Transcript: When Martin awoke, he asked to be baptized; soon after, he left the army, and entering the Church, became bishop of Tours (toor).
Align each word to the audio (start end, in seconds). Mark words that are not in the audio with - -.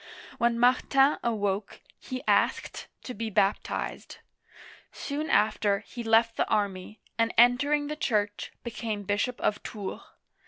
When 0.39 0.57
Martin 0.57 1.19
awoke, 1.23 1.79
he 1.99 2.23
asked 2.27 2.87
to 3.03 3.13
be 3.13 3.29
baptized; 3.29 4.17
soon 4.91 5.29
after, 5.29 5.81
he 5.85 6.01
left 6.03 6.37
the 6.37 6.49
army, 6.49 6.99
and 7.19 7.31
entering 7.37 7.85
the 7.85 7.95
Church, 7.95 8.51
became 8.63 9.03
bishop 9.03 9.39
of 9.39 9.61
Tours 9.61 9.99
(toor). 9.99 10.03